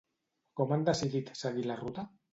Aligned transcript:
Com 0.61 0.73
han 0.77 0.85
decidit 0.87 1.29
seguir 1.43 1.67
la 1.73 1.77
ruta? 1.87 2.11